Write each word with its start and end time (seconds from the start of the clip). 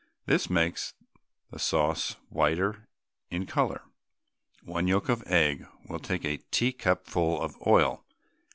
This 0.25 0.49
makes 0.49 0.95
the 1.51 1.59
sauce 1.59 2.15
whiter 2.29 2.87
in 3.29 3.45
colour. 3.45 3.83
One 4.63 4.87
yolk 4.87 5.09
of 5.09 5.21
egg 5.27 5.67
will 5.87 5.99
take 5.99 6.25
a 6.25 6.37
teacupful 6.49 7.39
of 7.39 7.55
oil. 7.67 8.03